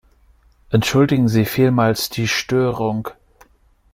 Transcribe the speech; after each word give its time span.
Entschuldigen 0.71 1.27
Sie 1.27 1.45
vielmals 1.45 2.09
die 2.09 2.27
Störung. 2.27 3.09